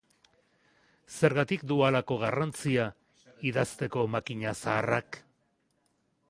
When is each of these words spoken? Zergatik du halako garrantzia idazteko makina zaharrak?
Zergatik 1.27 1.65
du 1.71 1.77
halako 1.87 2.17
garrantzia 2.23 2.87
idazteko 3.51 4.07
makina 4.15 4.55
zaharrak? 4.63 5.21